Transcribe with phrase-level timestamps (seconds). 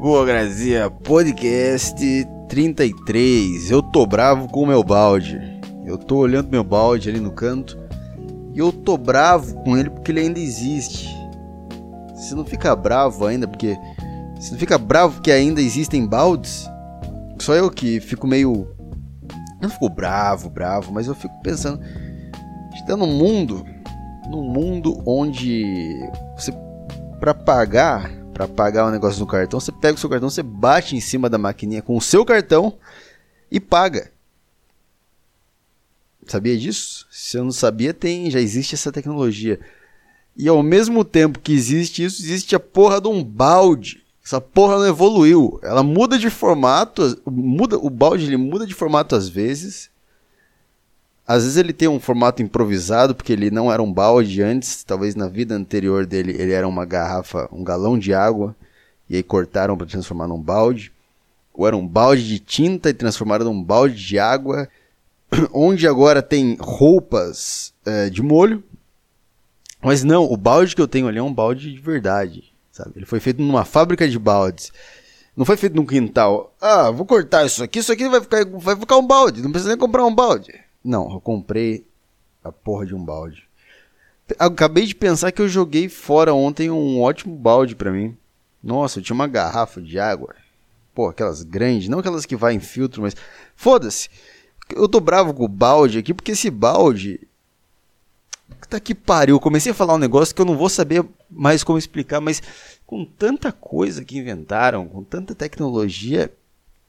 [0.00, 3.70] Boa Grazia, podcast 33.
[3.70, 5.38] Eu tô bravo com o meu balde.
[5.84, 7.78] Eu tô olhando meu balde ali no canto
[8.54, 11.06] e eu tô bravo com ele porque ele ainda existe.
[12.14, 13.76] Você não fica bravo ainda porque.
[14.36, 16.66] Você não fica bravo porque ainda existem baldes?
[17.38, 18.74] Só eu que fico meio.
[19.60, 21.78] Não fico bravo, bravo, mas eu fico pensando.
[21.78, 23.66] A gente tá num mundo.
[24.30, 26.00] Num mundo onde
[26.38, 26.54] você.
[27.20, 30.96] Pra pagar para pagar um negócio no cartão, você pega o seu cartão, você bate
[30.96, 32.78] em cima da maquininha com o seu cartão
[33.50, 34.10] e paga.
[36.26, 37.06] Sabia disso?
[37.10, 39.60] Se eu não sabia, tem, já existe essa tecnologia.
[40.34, 44.02] E ao mesmo tempo que existe isso, existe a porra de um balde.
[44.24, 45.60] Essa porra não evoluiu.
[45.62, 49.90] Ela muda de formato, muda o balde ele muda de formato às vezes.
[51.26, 55.14] Às vezes ele tem um formato improvisado, porque ele não era um balde antes, talvez
[55.14, 58.54] na vida anterior dele ele era uma garrafa, um galão de água,
[59.08, 60.92] e aí cortaram para transformar num balde.
[61.52, 64.68] Ou era um balde de tinta e transformaram num balde de água,
[65.52, 68.62] onde agora tem roupas é, de molho.
[69.82, 72.92] Mas não, o balde que eu tenho ali é um balde de verdade, sabe?
[72.96, 74.72] Ele foi feito numa fábrica de baldes.
[75.36, 76.54] Não foi feito num quintal.
[76.60, 79.42] Ah, vou cortar isso aqui, isso aqui vai ficar, vai ficar um balde.
[79.42, 80.52] Não precisa nem comprar um balde.
[80.82, 81.86] Não, eu comprei
[82.42, 83.48] a porra de um balde.
[84.38, 88.16] Acabei de pensar que eu joguei fora ontem um ótimo balde para mim.
[88.62, 90.34] Nossa, eu tinha uma garrafa de água.
[90.94, 93.16] Pô, aquelas grandes, não aquelas que vai em filtro, mas.
[93.54, 94.08] Foda-se!
[94.74, 97.20] Eu tô bravo com o balde aqui, porque esse balde.
[98.68, 99.40] Tá que pariu.
[99.40, 102.42] Comecei a falar um negócio que eu não vou saber mais como explicar, mas
[102.86, 106.32] com tanta coisa que inventaram, com tanta tecnologia,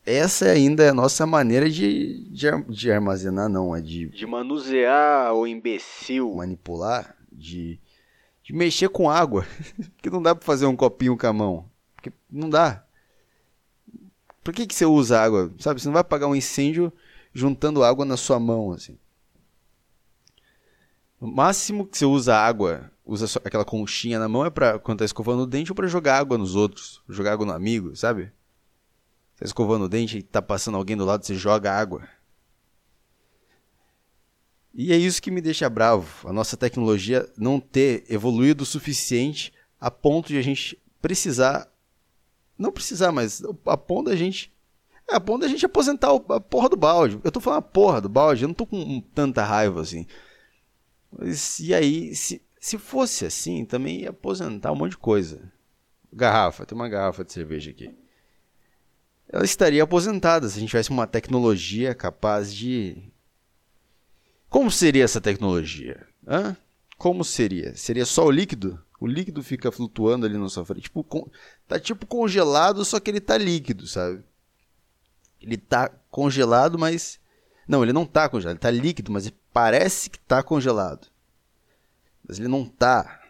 [0.06, 5.34] essa ainda é a nossa maneira de, de, de armazenar, não, é de, de manusear
[5.34, 7.80] o imbecil, manipular, de,
[8.44, 9.46] de mexer com água,
[10.02, 12.84] que não dá para fazer um copinho com a mão, porque não dá.
[14.44, 15.52] Por que, que você usa água?
[15.60, 16.92] Sabe, você não vai apagar um incêndio
[17.32, 18.98] juntando água na sua mão, assim.
[21.20, 25.06] O máximo que você usa água, usa aquela conchinha na mão é para quando tá
[25.06, 28.32] escovando o dente ou para jogar água nos outros, jogar água no amigo, sabe?
[29.42, 32.08] Tá escovando o dente e tá passando alguém do lado, você joga água.
[34.72, 39.52] E é isso que me deixa bravo, a nossa tecnologia não ter evoluído o suficiente
[39.80, 41.68] a ponto de a gente precisar,
[42.56, 44.54] não precisar, mas a ponto da gente,
[45.10, 47.20] a ponto da gente aposentar a porra do balde.
[47.24, 50.06] Eu tô falando a porra do balde, eu não tô com tanta raiva assim.
[51.12, 55.52] Mas e aí, se, se fosse assim, também ia aposentar um monte de coisa.
[56.14, 57.92] Garrafa, tem uma garrafa de cerveja aqui
[59.32, 62.98] ela estaria aposentada se a gente tivesse uma tecnologia capaz de.
[64.50, 66.06] Como seria essa tecnologia?
[66.28, 66.58] Hã?
[66.98, 67.76] Como seria?
[67.76, 68.80] Seria só o líquido?
[69.00, 70.84] O líquido fica flutuando ali na sua frente.
[70.84, 71.28] Tipo, com...
[71.68, 74.22] Tá tipo congelado, só que ele tá líquido, sabe?
[75.42, 77.18] Ele tá congelado, mas.
[77.66, 81.08] Não, ele não tá congelado, ele tá líquido, mas parece que tá congelado.
[82.28, 83.22] Mas ele não tá.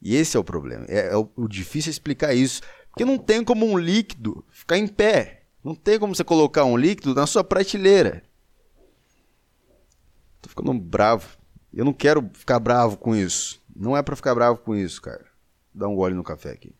[0.00, 0.86] E esse é o problema.
[0.88, 2.62] É, é o, o difícil é explicar isso.
[2.94, 5.42] Porque não tem como um líquido ficar em pé.
[5.64, 8.22] Não tem como você colocar um líquido na sua prateleira.
[10.40, 11.36] Tô ficando bravo.
[11.72, 13.60] Eu não quero ficar bravo com isso.
[13.74, 15.26] Não é para ficar bravo com isso, cara.
[15.74, 16.72] Dá um gole no café aqui.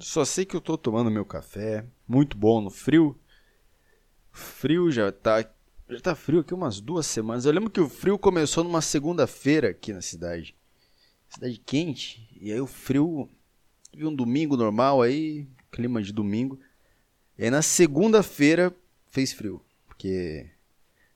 [0.00, 3.16] Só sei que eu tô tomando meu café, muito bom no frio.
[4.32, 5.48] Frio já tá,
[5.88, 7.44] já tá frio aqui umas duas semanas.
[7.44, 10.56] Eu lembro que o frio começou numa segunda-feira aqui na cidade.
[11.28, 13.30] Cidade quente, e aí o frio
[13.92, 16.58] Tive um domingo normal aí, clima de domingo.
[17.38, 18.74] E aí na segunda-feira
[19.06, 19.62] fez frio.
[19.86, 20.48] Porque,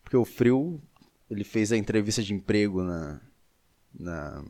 [0.02, 0.80] porque o frio,
[1.30, 3.20] ele fez a entrevista de emprego na,
[3.94, 4.44] na,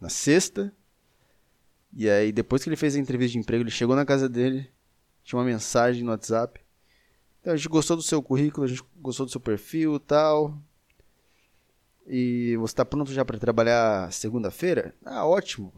[0.00, 0.72] na sexta.
[1.92, 4.70] E aí depois que ele fez a entrevista de emprego, ele chegou na casa dele,
[5.22, 6.60] tinha uma mensagem no WhatsApp.
[7.40, 10.58] Então, a gente gostou do seu currículo, a gente gostou do seu perfil tal.
[12.06, 14.94] E você está pronto já para trabalhar segunda-feira?
[15.04, 15.72] Ah, ótimo.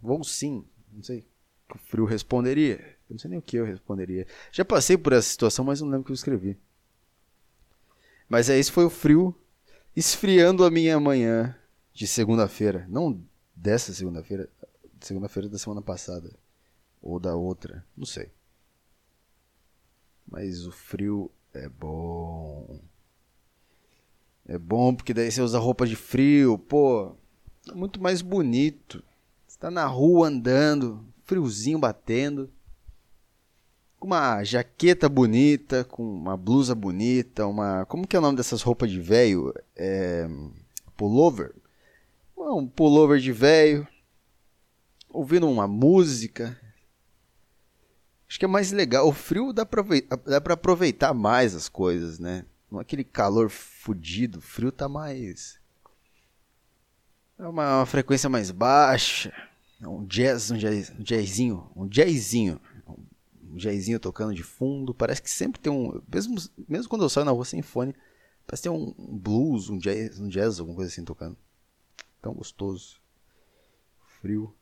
[0.00, 0.64] Vou sim.
[0.92, 1.26] Não sei.
[1.74, 2.78] O frio responderia.
[3.08, 4.26] Eu não sei nem o que eu responderia.
[4.50, 6.58] Já passei por essa situação, mas não lembro o que eu escrevi.
[8.28, 9.34] Mas é, esse foi o frio
[9.96, 11.56] esfriando a minha manhã
[11.92, 12.86] de segunda-feira.
[12.88, 13.22] Não
[13.54, 14.48] dessa segunda-feira.
[15.00, 16.30] Segunda-feira da semana passada.
[17.00, 17.84] Ou da outra.
[17.96, 18.30] Não sei.
[20.26, 22.80] Mas o frio é bom.
[24.46, 26.58] É bom porque daí você usa roupa de frio.
[26.58, 27.16] Pô,
[27.68, 29.02] é muito mais bonito
[29.62, 32.50] tá na rua andando, friozinho batendo,
[33.96, 37.86] com uma jaqueta bonita, com uma blusa bonita, uma.
[37.86, 39.54] Como que é o nome dessas roupas de velho?
[39.76, 40.28] É.
[40.96, 41.54] Pullover?
[42.36, 43.86] Um pullover de velho,
[45.08, 46.58] ouvindo uma música,
[48.28, 49.06] Acho que é mais legal.
[49.06, 49.84] O frio dá pra,
[50.54, 52.46] aproveitar mais as coisas, né?
[52.70, 54.38] Não é aquele calor fudido.
[54.38, 55.60] O frio tá mais.
[57.38, 59.30] É uma, uma frequência mais baixa.
[59.82, 61.70] Um jazz, um, jazz, um jazzinho.
[61.74, 62.60] Um jazzinho.
[63.42, 64.94] Um jazzinho tocando de fundo.
[64.94, 66.00] Parece que sempre tem um.
[66.12, 66.36] Mesmo,
[66.68, 67.94] mesmo quando eu saio na rua sem fone,
[68.46, 71.36] parece que tem um blues, um jazz, um jazz, alguma coisa assim tocando.
[72.20, 73.00] Tão gostoso.
[74.20, 74.54] Frio.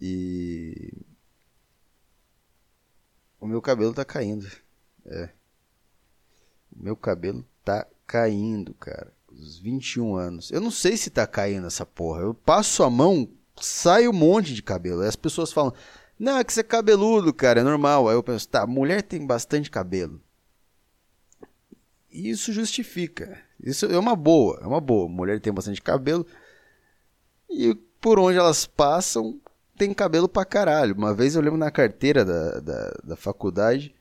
[0.00, 0.92] E
[3.40, 4.46] o meu cabelo tá caindo.
[5.06, 5.30] É.
[6.70, 9.12] O meu cabelo tá caindo, cara.
[9.40, 10.50] Os 21 anos.
[10.50, 12.20] Eu não sei se tá caindo essa porra.
[12.20, 13.28] Eu passo a mão,
[13.60, 15.00] sai um monte de cabelo.
[15.00, 15.72] Aí as pessoas falam:
[16.18, 18.08] Não, é que você é cabeludo, cara, é normal.
[18.08, 20.20] Aí eu penso: Tá, mulher tem bastante cabelo.
[22.10, 23.40] Isso justifica.
[23.62, 25.08] Isso é uma boa, é uma boa.
[25.08, 26.26] Mulher tem bastante cabelo.
[27.48, 29.40] E por onde elas passam,
[29.76, 30.94] tem cabelo pra caralho.
[30.94, 33.94] Uma vez eu lembro na carteira da, da, da faculdade,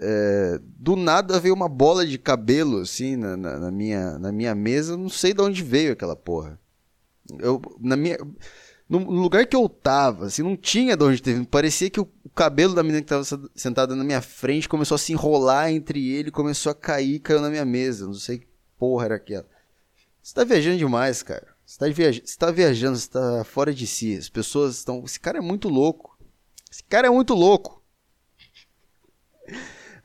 [0.00, 4.54] é, do nada veio uma bola de cabelo assim na, na, na, minha, na minha
[4.54, 6.58] mesa, não sei de onde veio aquela porra.
[7.38, 8.16] Eu, na minha,
[8.88, 11.44] no lugar que eu tava, assim, não tinha de onde teve.
[11.46, 13.24] Parecia que o, o cabelo da menina que tava
[13.54, 17.50] sentada na minha frente começou a se enrolar entre ele, começou a cair caiu na
[17.50, 18.06] minha mesa.
[18.06, 18.48] Não sei que
[18.78, 19.46] porra era aquela.
[20.22, 21.48] Você tá viajando demais, cara.
[21.66, 24.16] Você tá, viaj você tá viajando, você tá fora de si.
[24.16, 25.02] As pessoas estão.
[25.04, 26.18] Esse cara é muito louco.
[26.70, 27.82] Esse cara é muito louco.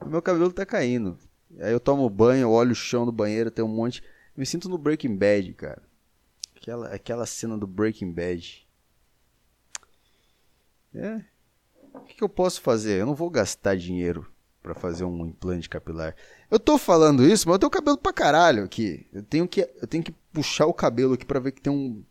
[0.05, 1.17] Meu cabelo tá caindo.
[1.59, 4.03] Aí eu tomo banho, olho o chão do banheiro, tem um monte.
[4.35, 5.83] Me sinto no Breaking Bad, cara.
[6.55, 8.67] Aquela, aquela cena do Breaking Bad.
[10.95, 11.21] É.
[11.93, 12.99] O que, que eu posso fazer?
[12.99, 14.27] Eu não vou gastar dinheiro
[14.61, 16.15] para fazer um implante capilar.
[16.49, 19.05] Eu tô falando isso, mas eu tenho cabelo pra caralho aqui.
[19.11, 22.03] Eu tenho que, eu tenho que puxar o cabelo aqui para ver que tem um.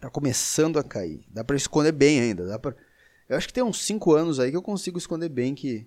[0.00, 1.24] Tá começando a cair.
[1.28, 2.46] Dá para esconder bem ainda.
[2.46, 2.74] Dá pra...
[3.28, 5.86] Eu acho que tem uns 5 anos aí que eu consigo esconder bem que.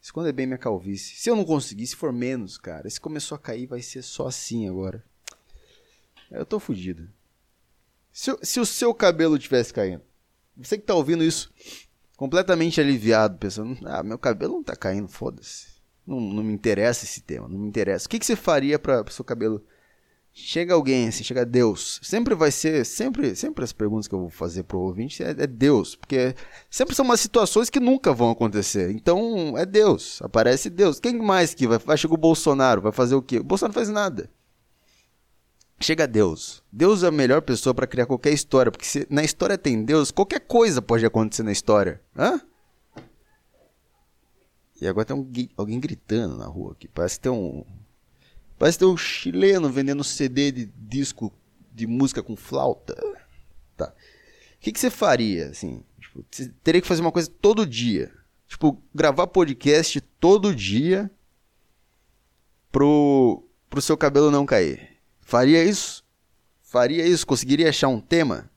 [0.00, 1.16] Esconder bem minha calvície.
[1.16, 2.88] Se eu não conseguir, se for menos, cara.
[2.88, 5.04] Se começou a cair, vai ser só assim agora.
[6.30, 7.08] Eu tô fudido.
[8.12, 10.02] Se, se o seu cabelo tivesse caindo.
[10.56, 11.52] Você que tá ouvindo isso
[12.16, 15.78] completamente aliviado, pensando, ah, meu cabelo não tá caindo, foda-se.
[16.04, 18.06] Não, não me interessa esse tema, não me interessa.
[18.06, 19.64] O que, que você faria para o seu cabelo?
[20.40, 21.98] Chega alguém, assim, chega Deus.
[22.00, 25.46] Sempre vai ser, sempre, sempre as perguntas que eu vou fazer pro ouvinte é, é
[25.46, 26.34] Deus, porque
[26.70, 28.90] sempre são umas situações que nunca vão acontecer.
[28.92, 31.00] Então, é Deus, aparece Deus.
[31.00, 31.78] Quem mais que vai?
[31.78, 33.40] Vai chegar o Bolsonaro, vai fazer o quê?
[33.40, 34.30] O Bolsonaro faz nada.
[35.80, 36.62] Chega Deus.
[36.72, 40.12] Deus é a melhor pessoa para criar qualquer história, porque se na história tem Deus,
[40.12, 42.00] qualquer coisa pode acontecer na história.
[42.16, 42.40] Hã?
[44.80, 46.86] E agora tem um, alguém gritando na rua aqui.
[46.86, 47.64] Parece que tem um.
[48.58, 51.32] Parece tem um chileno vendendo CD de disco
[51.72, 52.96] de música com flauta.
[53.76, 53.92] Tá.
[54.56, 55.84] O que, você faria, assim?
[56.00, 56.24] Tipo,
[56.64, 58.12] teria que fazer uma coisa todo dia.
[58.48, 61.08] Tipo, gravar podcast todo dia
[62.72, 64.98] pro, pro seu cabelo não cair.
[65.20, 66.04] Faria isso?
[66.62, 67.26] Faria isso?
[67.26, 68.50] Conseguiria achar um tema?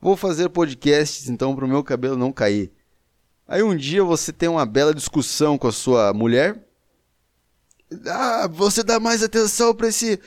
[0.00, 2.72] Vou fazer podcasts então para o meu cabelo não cair.
[3.46, 6.66] Aí um dia você tem uma bela discussão com a sua mulher.
[8.06, 10.18] Ah, você dá mais atenção para esse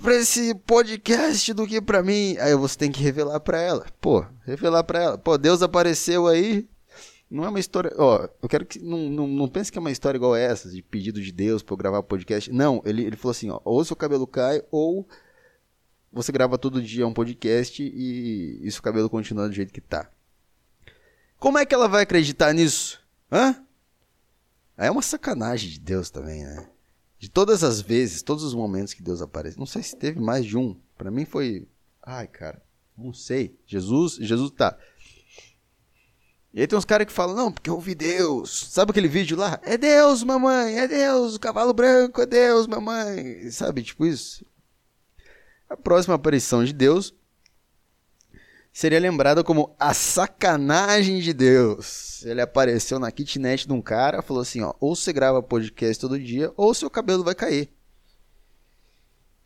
[0.00, 2.36] para esse podcast do que para mim.
[2.38, 3.86] Aí você tem que revelar para ela.
[4.00, 5.18] Pô, revelar para ela.
[5.18, 6.68] Pô, Deus apareceu aí.
[7.30, 7.92] Não é uma história.
[7.96, 8.80] Ó, eu quero que.
[8.80, 11.74] Não, não, não pense que é uma história igual essa, de pedido de Deus pra
[11.74, 12.52] eu gravar podcast.
[12.52, 15.06] Não, ele, ele falou assim: ó, ou seu cabelo cai, ou
[16.12, 20.10] você grava todo dia um podcast e, e seu cabelo continua do jeito que tá.
[21.38, 23.00] Como é que ela vai acreditar nisso?
[23.30, 23.64] Hã?
[24.80, 26.66] É uma sacanagem de Deus também, né?
[27.18, 29.58] De todas as vezes, todos os momentos que Deus aparece.
[29.58, 30.74] Não sei se teve mais de um.
[30.96, 31.68] Para mim foi.
[32.02, 32.62] Ai, cara.
[32.96, 33.58] Não sei.
[33.66, 34.78] Jesus, Jesus tá.
[36.54, 38.68] E aí tem uns caras que falam, não, porque eu ouvi Deus.
[38.70, 39.60] Sabe aquele vídeo lá?
[39.62, 43.50] É Deus, mamãe, é Deus, o cavalo branco, é Deus, mamãe.
[43.50, 44.46] Sabe, tipo isso.
[45.68, 47.14] A próxima aparição de Deus
[48.72, 52.24] seria lembrada como a sacanagem de Deus.
[52.24, 56.18] Ele apareceu na kitnet de um cara, falou assim, ó, ou você grava podcast todo
[56.18, 57.70] dia, ou seu cabelo vai cair.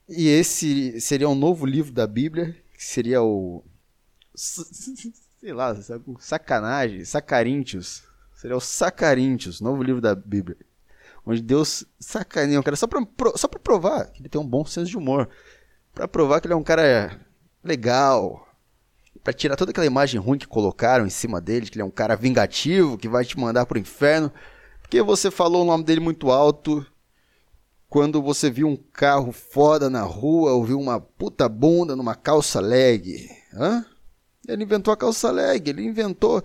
[0.08, 3.64] E esse seria um novo livro da Bíblia, que seria o
[4.34, 5.76] sei lá,
[6.18, 8.02] sacanagem, sacaríntios.
[8.44, 10.58] Seria o Sacaríntios, novo livro da Bíblia.
[11.24, 13.00] Onde Deus sacaneia um cara só pra,
[13.36, 15.30] só pra provar que ele tem um bom senso de humor.
[15.94, 17.18] Pra provar que ele é um cara
[17.62, 18.46] legal.
[19.24, 21.90] Pra tirar toda aquela imagem ruim que colocaram em cima dele, que ele é um
[21.90, 24.30] cara vingativo, que vai te mandar pro inferno.
[24.82, 26.86] Porque você falou o nome dele muito alto.
[27.88, 32.60] Quando você viu um carro foda na rua, ou viu uma puta bunda numa calça
[32.60, 33.30] leg.
[33.54, 33.86] Hã?
[34.46, 36.42] Ele inventou a calça leg, ele inventou.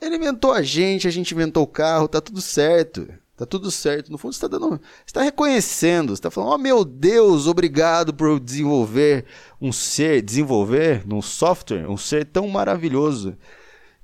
[0.00, 3.06] Ele inventou a gente, a gente inventou o carro, tá tudo certo.
[3.42, 4.12] Tá tudo certo.
[4.12, 4.80] No fundo, você tá dando.
[5.04, 6.14] Você tá reconhecendo.
[6.14, 9.24] Você tá falando, oh meu Deus, obrigado por desenvolver
[9.60, 13.36] um ser, desenvolver num software, um ser tão maravilhoso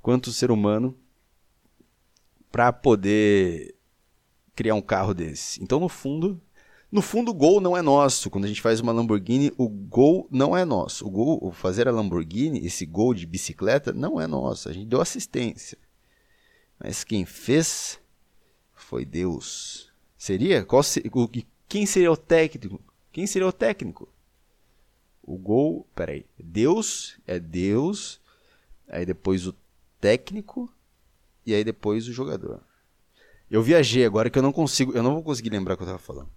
[0.01, 0.93] quanto o ser humano
[2.51, 3.75] para poder
[4.53, 5.63] criar um carro desse.
[5.63, 6.41] Então, no fundo,
[6.91, 8.29] no fundo, o gol não é nosso.
[8.29, 11.07] Quando a gente faz uma Lamborghini, o gol não é nosso.
[11.07, 14.67] O gol, fazer a Lamborghini, esse gol de bicicleta, não é nosso.
[14.67, 15.77] A gente deu assistência.
[16.77, 18.01] Mas quem fez
[18.89, 19.91] foi Deus.
[20.17, 20.65] Seria?
[20.65, 20.81] Qual
[21.13, 21.29] o,
[21.67, 22.81] quem seria o técnico?
[23.11, 24.09] Quem seria o técnico?
[25.21, 26.25] O gol, peraí.
[26.39, 28.19] Deus é Deus.
[28.87, 29.53] Aí depois o
[30.01, 30.73] técnico
[31.45, 32.63] e aí depois o jogador.
[33.49, 35.87] Eu viajei agora que eu não consigo, eu não vou conseguir lembrar o que eu
[35.87, 36.29] tava falando.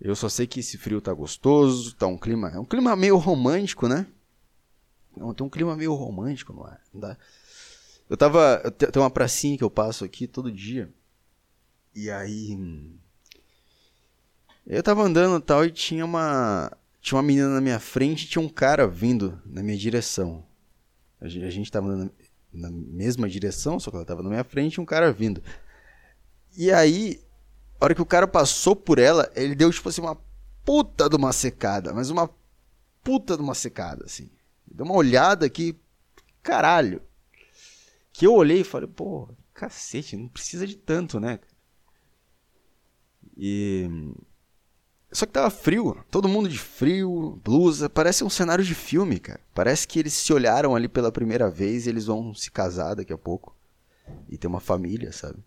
[0.00, 3.16] Eu só sei que esse frio tá gostoso, tá um clima, é um clima meio
[3.16, 4.06] romântico, né?
[5.16, 6.80] Não, tem um clima meio romântico no ar.
[6.94, 7.16] Não dá.
[8.08, 10.92] Eu tava, eu tem uma pracinha que eu passo aqui todo dia.
[11.94, 12.58] E aí
[14.66, 16.70] eu tava andando tal e tinha uma
[17.00, 20.44] tinha uma menina na minha frente e tinha um cara vindo na minha direção.
[21.20, 22.12] A gente, a gente tava andando
[22.52, 25.42] na mesma direção, só que ela tava na minha frente e um cara vindo.
[26.56, 27.20] E aí
[27.80, 30.18] a hora que o cara passou por ela, ele deu tipo assim uma
[30.64, 32.28] puta de uma secada, mas uma
[33.04, 34.30] puta de uma secada, assim.
[34.66, 35.78] Deu uma olhada aqui,
[36.42, 37.00] caralho.
[38.16, 41.38] Que eu olhei e falei, pô, cacete, não precisa de tanto, né?
[43.36, 43.86] E.
[45.12, 49.40] Só que tava frio, todo mundo de frio, blusa, parece um cenário de filme, cara.
[49.54, 53.12] Parece que eles se olharam ali pela primeira vez e eles vão se casar daqui
[53.12, 53.54] a pouco.
[54.30, 55.38] E ter uma família, sabe?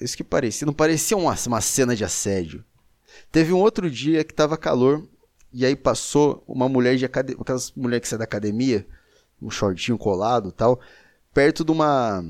[0.00, 0.64] Isso que parecia.
[0.64, 2.64] Não parecia uma, uma cena de assédio.
[3.32, 5.04] Teve um outro dia que tava calor.
[5.52, 7.42] E aí passou uma mulher de academia.
[7.42, 8.86] Aquelas mulheres que saem da academia.
[9.42, 10.80] Um shortinho colado tal.
[11.36, 12.24] Perto de uma.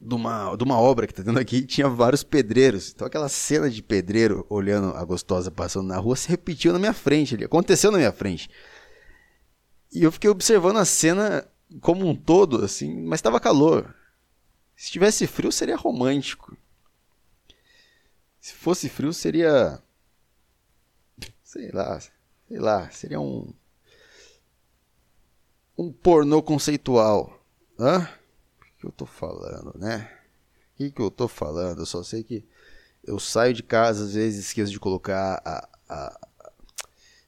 [0.00, 2.92] De uma, de uma obra que tá tendo aqui, tinha vários pedreiros.
[2.92, 6.92] Então aquela cena de pedreiro olhando a gostosa passando na rua se repetiu na minha
[6.92, 7.44] frente ali.
[7.44, 8.48] Aconteceu na minha frente.
[9.92, 11.44] E eu fiquei observando a cena
[11.80, 13.92] como um todo, assim, mas estava calor.
[14.76, 16.56] Se tivesse frio, seria romântico.
[18.40, 19.82] Se fosse frio, seria.
[21.42, 21.98] Sei lá.
[21.98, 22.88] Sei lá.
[22.90, 23.52] Seria um.
[25.76, 27.39] Um pornô conceitual.
[27.80, 28.02] Hã?
[28.60, 30.10] O que eu tô falando, né?
[30.74, 31.80] O que, que eu tô falando?
[31.80, 32.46] Eu só sei que
[33.02, 36.28] eu saio de casa, às vezes esqueço de colocar a, a,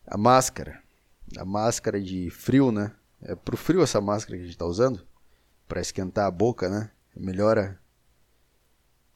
[0.07, 0.83] a máscara.
[1.39, 2.95] A máscara de frio, né?
[3.23, 5.07] É pro frio essa máscara que a gente tá usando.
[5.69, 6.91] para esquentar a boca, né?
[7.17, 7.81] melhora.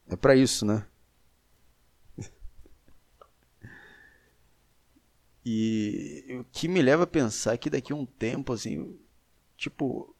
[0.09, 0.85] É para isso, né?
[5.45, 8.99] E o que me leva a pensar que daqui a um tempo, assim,
[9.55, 10.13] tipo.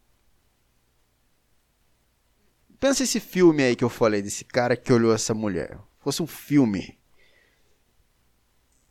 [2.79, 5.77] Pensa esse filme aí que eu falei, desse cara que olhou essa mulher.
[5.99, 6.97] Fosse um filme.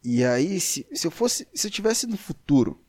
[0.02, 1.47] E aí, se, se eu fosse.
[1.55, 2.81] Se eu tivesse no futuro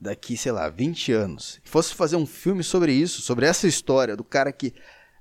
[0.00, 4.22] daqui, sei lá, 20 anos, fosse fazer um filme sobre isso, sobre essa história do
[4.22, 4.74] cara que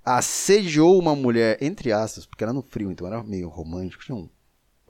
[0.04, 4.30] assediou uma mulher, entre aspas, porque era no frio, então era meio romântico, tinha um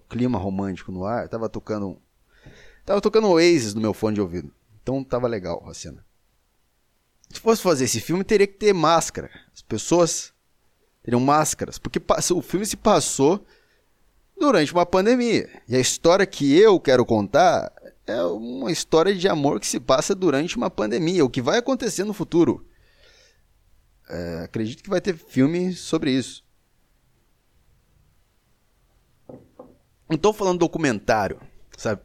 [0.09, 2.01] clima romântico no ar, tava tocando
[2.83, 4.51] tava tocando Oasis no meu fone de ouvido.
[4.81, 6.05] Então tava legal a cena.
[7.35, 9.29] Se fosse fazer esse filme, teria que ter máscara.
[9.53, 10.33] As pessoas
[11.03, 12.01] teriam máscaras, porque
[12.33, 13.45] o filme se passou
[14.39, 15.49] durante uma pandemia.
[15.67, 17.73] E a história que eu quero contar
[18.07, 22.05] é uma história de amor que se passa durante uma pandemia, o que vai acontecer
[22.05, 22.65] no futuro.
[24.09, 26.41] É, acredito que vai ter filme sobre isso.
[30.07, 31.41] Não estou falando documentário,
[31.77, 32.01] sabe?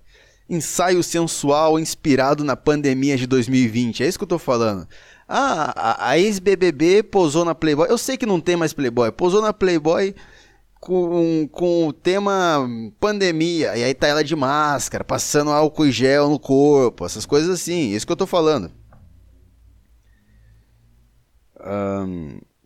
[0.49, 4.03] Ensaio sensual inspirado na pandemia de 2020.
[4.03, 4.89] É isso que eu estou falando.
[5.33, 7.89] Ah, a, a ex-BBB posou na Playboy.
[7.89, 9.13] Eu sei que não tem mais Playboy.
[9.13, 10.13] Posou na Playboy
[10.81, 12.69] com, com o tema
[12.99, 17.51] pandemia, e aí tá ela de máscara, passando álcool e gel no corpo, essas coisas
[17.51, 18.73] assim, isso que eu tô falando.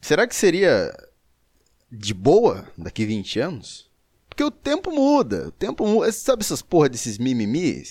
[0.01, 0.91] Será que seria
[1.93, 3.91] de boa daqui 20 anos?
[4.27, 6.11] Porque o tempo muda, o tempo muda.
[6.13, 7.83] Sabe essas porra desses mimimi?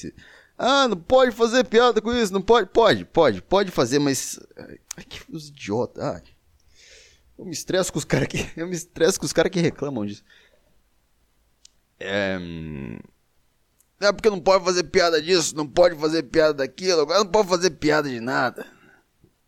[0.65, 2.69] Ah, não pode fazer piada com isso, não pode.
[2.69, 4.39] Pode, pode, pode fazer, mas.
[4.95, 6.01] Ai, que os idiotas.
[6.01, 6.23] Ai.
[7.37, 8.49] Eu me estresso com os caras que.
[8.55, 10.23] Eu me estresso com os caras que reclamam disso.
[11.99, 12.37] É.
[13.99, 17.49] É porque não pode fazer piada disso, não pode fazer piada daquilo, agora não pode
[17.49, 18.65] fazer piada de nada.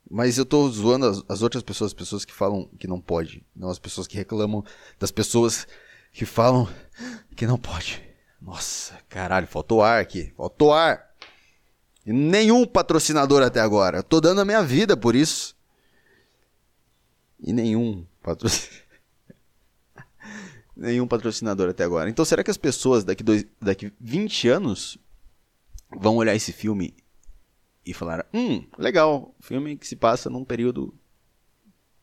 [0.09, 3.41] Mas eu tô zoando as, as, outras pessoas, as pessoas que falam que não pode.
[3.55, 4.65] Não as pessoas que reclamam
[4.99, 5.65] das pessoas
[6.11, 6.67] que falam
[7.37, 8.03] que não pode.
[8.41, 10.33] Nossa, caralho, faltou ar aqui.
[10.37, 11.11] Faltou ar.
[12.05, 13.99] E nenhum patrocinador até agora.
[13.99, 15.55] Eu tô dando a minha vida por isso.
[17.39, 18.85] E nenhum patrocinador.
[20.77, 22.09] nenhum patrocinador até agora.
[22.09, 24.97] Então será que as pessoas daqui, dois, daqui 20 anos
[25.89, 26.95] vão olhar esse filme
[27.85, 30.93] e falar: hum, legal, filme que se passa num período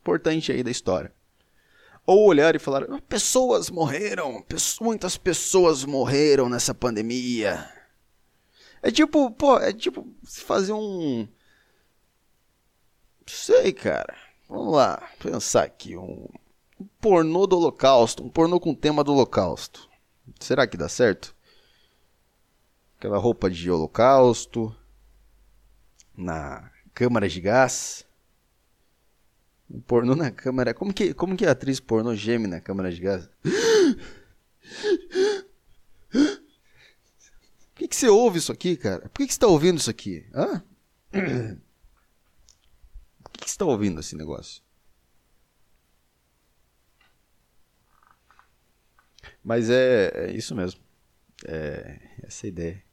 [0.01, 1.13] importante aí da história.
[2.05, 4.43] Ou olhar e falar: ah, pessoas morreram,
[4.81, 7.69] muitas pessoas morreram nessa pandemia.
[8.81, 11.27] É tipo, pô, é tipo fazer um.
[13.25, 14.13] Sei, cara.
[14.49, 15.95] Vamos lá, pensar aqui.
[15.95, 16.27] Um,
[16.77, 18.23] um pornô do Holocausto.
[18.23, 19.89] Um pornô com tema do Holocausto.
[20.39, 21.33] Será que dá certo?
[22.97, 24.75] Aquela roupa de Holocausto.
[26.15, 28.05] Na câmara de gás.
[29.81, 30.73] Pornô na câmara.
[30.73, 33.29] Como que, como que a atriz pornô geme na câmara de gás?
[37.73, 39.01] Por que, que você ouve isso aqui, cara?
[39.09, 40.25] Por que, que você está ouvindo isso aqui?
[40.33, 40.63] Hã?
[43.23, 44.61] Por que, que você está ouvindo esse negócio?
[49.43, 50.79] Mas é, é isso mesmo.
[51.45, 52.83] É essa é ideia.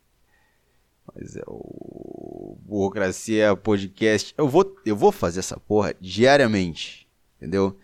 [1.14, 4.34] Mas é o Burocracia Podcast.
[4.36, 7.08] Eu vou, eu vou fazer essa porra diariamente.
[7.36, 7.78] Entendeu?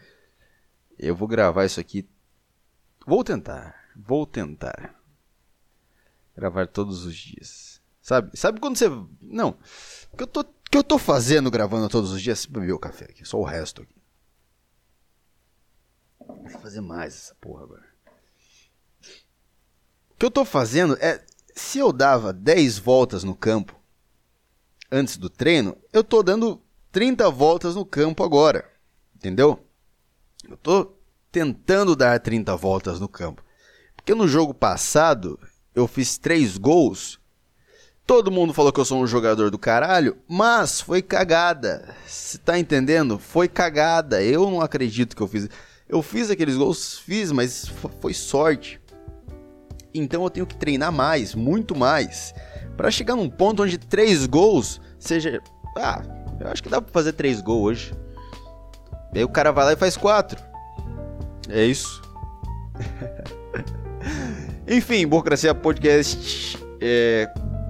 [0.98, 2.08] Eu vou gravar isso aqui.
[3.06, 3.74] Vou tentar.
[3.96, 4.94] Vou tentar.
[6.36, 7.80] Gravar todos os dias.
[8.00, 8.36] Sabe?
[8.36, 8.86] Sabe quando você.
[9.20, 9.58] Não.
[10.16, 12.46] Que eu tô, que eu tô fazendo gravando todos os dias?
[12.46, 13.24] Beber o café aqui.
[13.24, 13.96] Só o resto aqui.
[16.18, 17.86] Vou fazer mais essa porra agora.
[20.10, 21.24] O que eu tô fazendo é.
[21.56, 23.74] Se eu dava 10 voltas no campo
[24.92, 26.60] antes do treino, eu tô dando
[26.92, 28.70] 30 voltas no campo agora.
[29.16, 29.64] Entendeu?
[30.46, 30.92] Eu tô
[31.32, 33.42] tentando dar 30 voltas no campo.
[33.96, 35.40] Porque no jogo passado
[35.74, 37.18] eu fiz três gols.
[38.06, 41.96] Todo mundo falou que eu sou um jogador do caralho, mas foi cagada.
[42.06, 43.18] Você tá entendendo?
[43.18, 44.22] Foi cagada.
[44.22, 45.48] Eu não acredito que eu fiz.
[45.88, 47.66] Eu fiz aqueles gols, fiz, mas
[48.00, 48.78] foi sorte.
[49.98, 52.34] Então eu tenho que treinar mais, muito mais,
[52.76, 55.40] para chegar num ponto onde três gols seja,
[55.76, 56.02] ah,
[56.40, 57.94] eu acho que dá para fazer três gols hoje.
[59.14, 60.42] E aí o cara vai lá e faz quatro.
[61.48, 62.02] É isso.
[64.68, 67.28] Enfim, Burocracia Podcast é,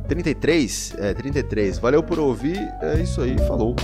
[0.08, 0.94] 33.
[0.98, 1.78] É, 33.
[1.78, 2.58] Valeu por ouvir.
[2.80, 3.36] É isso aí.
[3.46, 3.76] Falou.